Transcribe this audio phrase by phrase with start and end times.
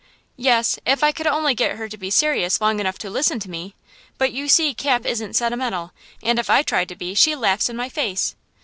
[0.37, 3.49] "Yes; if I could only get her to be serious long enough to listen to
[3.51, 3.75] me!
[4.17, 5.91] But you see Cap isn't sentimental,
[6.23, 8.33] and if I try to be she laughs in my face."